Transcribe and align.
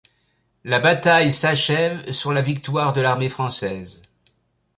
La 0.63 0.79
bataille 0.79 1.31
s'achève 1.31 2.11
sur 2.11 2.33
la 2.33 2.41
victoire 2.41 2.93
de 2.93 3.01
l'armée 3.01 3.29
française. 3.29 4.01